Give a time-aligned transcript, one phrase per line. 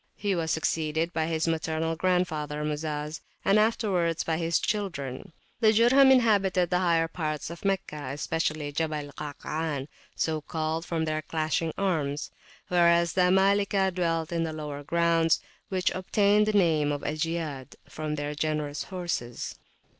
[0.15, 5.31] He was succeeded by his maternal grandfather Muzaz, and afterwards by his children.
[5.59, 11.21] The Jurham inhabited the higher parts of Meccah, especially Jabal Kaakaan, so called from their
[11.21, 12.31] clashing arms;
[12.67, 18.15] whereas the Amalikah dwelt in the lower grounds, which obtained the name of Jiyad, from
[18.15, 19.53] their generous horses.